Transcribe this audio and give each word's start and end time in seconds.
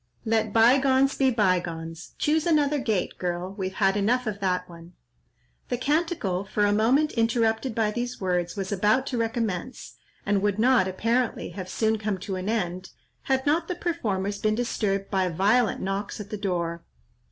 Let 0.25 0.51
bygones 0.51 1.15
be 1.15 1.29
bygones! 1.29 2.15
Choose 2.17 2.47
another 2.47 2.79
gait, 2.79 3.19
girl; 3.19 3.53
we've 3.53 3.75
had 3.75 3.95
enough 3.95 4.25
of 4.25 4.39
that 4.39 4.67
one." 4.67 4.93
The 5.69 5.77
canticle, 5.77 6.43
for 6.43 6.65
a 6.65 6.73
moment 6.73 7.11
interrupted 7.11 7.75
by 7.75 7.91
these 7.91 8.19
words, 8.19 8.55
was 8.55 8.71
about 8.71 9.05
to 9.05 9.19
recommence, 9.19 9.97
and 10.25 10.41
would 10.41 10.57
not, 10.57 10.87
apparently, 10.87 11.49
have 11.49 11.69
soon 11.69 11.99
come 11.99 12.17
to 12.21 12.35
an 12.35 12.49
end, 12.49 12.89
had 13.25 13.45
not 13.45 13.67
the 13.67 13.75
performers 13.75 14.39
been 14.39 14.55
disturbed 14.55 15.11
by 15.11 15.29
violent 15.29 15.81
knocks 15.81 16.19
at 16.19 16.31
the 16.31 16.35
door. 16.37 16.83